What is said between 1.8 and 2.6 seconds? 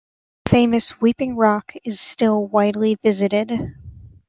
is still